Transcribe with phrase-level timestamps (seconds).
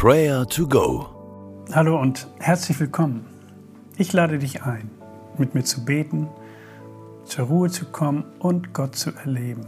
[0.00, 1.08] Prayer to Go.
[1.72, 3.26] Hallo und herzlich willkommen.
[3.96, 4.92] Ich lade dich ein,
[5.38, 6.28] mit mir zu beten,
[7.24, 9.66] zur Ruhe zu kommen und Gott zu erleben.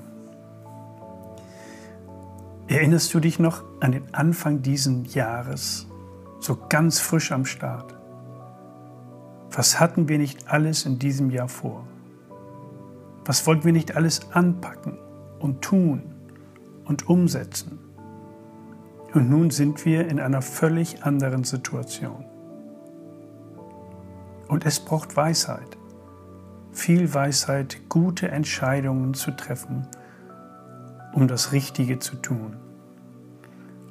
[2.69, 5.89] Erinnerst du dich noch an den Anfang dieses Jahres,
[6.39, 7.97] so ganz frisch am Start?
[9.51, 11.89] Was hatten wir nicht alles in diesem Jahr vor?
[13.25, 14.97] Was wollten wir nicht alles anpacken
[15.41, 16.05] und tun
[16.85, 17.80] und umsetzen?
[19.13, 22.25] Und nun sind wir in einer völlig anderen Situation.
[24.47, 25.79] Und es braucht Weisheit,
[26.73, 29.87] viel Weisheit, gute Entscheidungen zu treffen,
[31.13, 32.57] um das Richtige zu tun.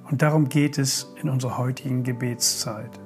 [0.10, 3.00] Und darum geht es in unserer heutigen Gebetszeit.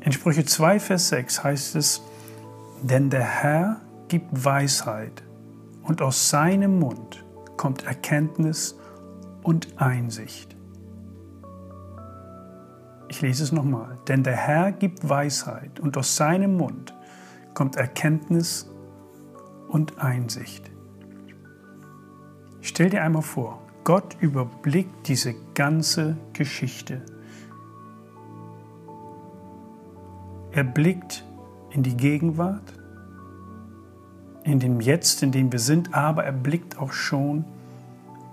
[0.00, 2.02] In Sprüche 2, Vers 6 heißt es,
[2.82, 5.22] denn der Herr gibt Weisheit
[5.82, 7.24] und aus seinem Mund
[7.56, 8.76] kommt Erkenntnis
[9.44, 10.56] und Einsicht.
[13.08, 13.98] Ich lese es nochmal.
[14.08, 16.92] Denn der Herr gibt Weisheit und aus seinem Mund
[17.54, 18.68] kommt Erkenntnis
[19.68, 20.70] und Einsicht.
[22.60, 27.02] Stell dir einmal vor, Gott überblickt diese ganze Geschichte.
[30.52, 31.24] Er blickt
[31.70, 32.72] in die Gegenwart,
[34.44, 37.44] in dem Jetzt, in dem wir sind, aber er blickt auch schon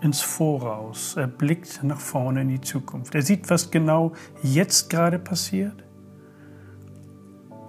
[0.01, 1.15] ins Voraus.
[1.15, 3.15] Er blickt nach vorne in die Zukunft.
[3.15, 5.83] Er sieht, was genau jetzt gerade passiert.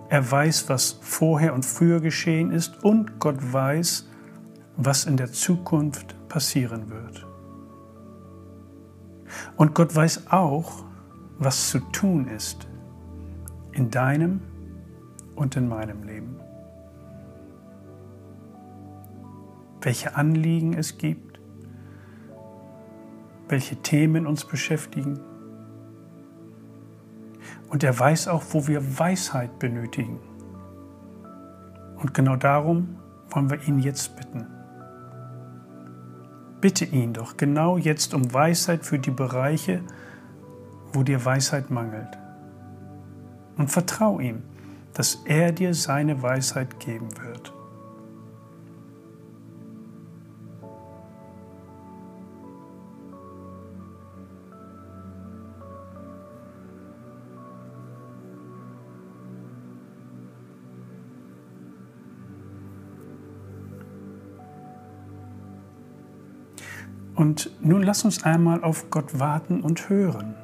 [0.08, 4.08] Er weiß, was vorher und früher geschehen ist und Gott weiß,
[4.76, 7.26] was in der Zukunft passieren wird.
[9.56, 10.84] Und Gott weiß auch,
[11.38, 12.68] was zu tun ist
[13.72, 14.40] in deinem
[15.34, 16.36] und in meinem Leben.
[19.80, 21.31] Welche Anliegen es gibt,
[23.52, 25.20] welche Themen uns beschäftigen.
[27.68, 30.18] Und er weiß auch, wo wir Weisheit benötigen.
[31.96, 32.96] Und genau darum
[33.30, 34.46] wollen wir ihn jetzt bitten.
[36.60, 39.82] Bitte ihn doch genau jetzt um Weisheit für die Bereiche,
[40.92, 42.18] wo dir Weisheit mangelt.
[43.56, 44.42] Und vertrau ihm,
[44.94, 47.51] dass er dir seine Weisheit geben wird.
[67.14, 70.34] Und nun lass uns einmal auf Gott warten und hören,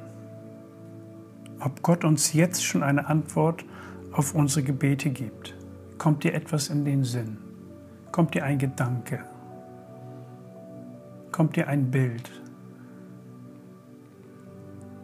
[1.59, 3.65] ob Gott uns jetzt schon eine Antwort
[4.11, 5.55] auf unsere Gebete gibt.
[5.97, 7.37] Kommt dir etwas in den Sinn?
[8.11, 9.23] Kommt dir ein Gedanke?
[11.31, 12.31] Kommt dir ein Bild?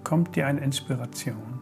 [0.03, 1.54] Kommt dir eine Inspiration?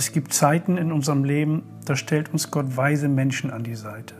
[0.00, 4.14] Es gibt Zeiten in unserem Leben, da stellt uns Gott weise Menschen an die Seite.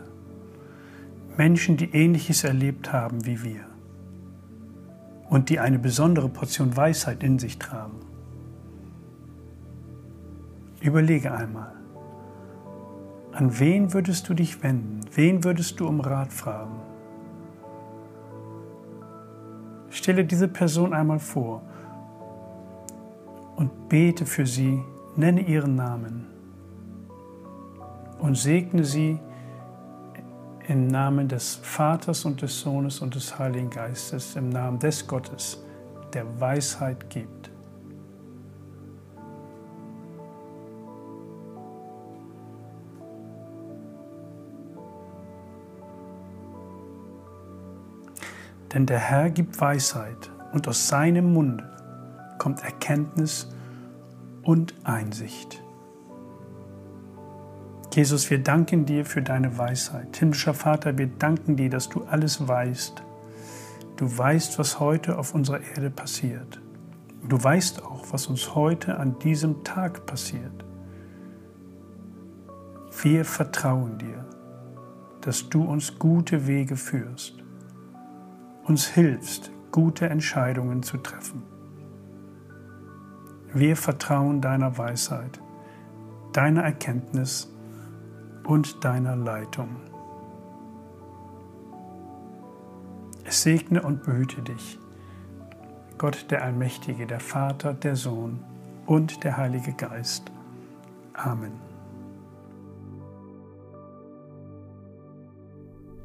[1.37, 3.65] Menschen, die ähnliches erlebt haben wie wir
[5.27, 7.97] und die eine besondere Portion Weisheit in sich tragen.
[10.81, 11.73] Überlege einmal,
[13.31, 14.99] an wen würdest du dich wenden?
[15.15, 16.75] Wen würdest du um Rat fragen?
[19.89, 21.63] Stelle diese Person einmal vor
[23.55, 24.79] und bete für sie
[25.15, 26.27] nenne ihren Namen
[28.19, 29.19] und segne sie
[30.67, 35.63] im Namen des Vaters und des Sohnes und des Heiligen Geistes, im Namen des Gottes,
[36.13, 37.51] der Weisheit gibt.
[48.73, 51.69] Denn der Herr gibt Weisheit und aus seinem Munde
[52.37, 53.53] kommt Erkenntnis
[54.43, 55.61] und Einsicht.
[57.93, 60.15] Jesus, wir danken dir für deine Weisheit.
[60.15, 63.03] Himmlischer Vater, wir danken dir, dass du alles weißt.
[63.97, 66.61] Du weißt, was heute auf unserer Erde passiert.
[67.27, 70.65] Du weißt auch, was uns heute an diesem Tag passiert.
[73.03, 74.25] Wir vertrauen dir,
[75.21, 77.35] dass du uns gute Wege führst,
[78.63, 81.50] uns hilfst, gute Entscheidungen zu treffen.
[83.53, 85.39] Wir vertrauen deiner Weisheit
[86.33, 87.51] deiner Erkenntnis
[88.45, 89.75] und deiner Leitung.
[93.23, 94.79] Es segne und behüte dich,
[95.97, 98.39] Gott der Allmächtige, der Vater, der Sohn
[98.87, 100.31] und der Heilige Geist.
[101.13, 101.53] Amen.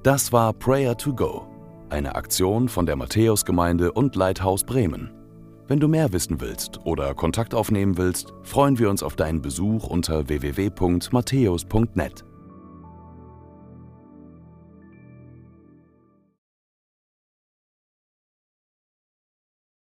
[0.02, 1.46] Das war Prayer to Go,
[1.88, 5.15] eine Aktion von der Matthäusgemeinde und Leithaus Bremen.
[5.68, 9.88] Wenn du mehr wissen willst oder Kontakt aufnehmen willst, freuen wir uns auf deinen Besuch
[9.88, 12.25] unter www.matthäus.net.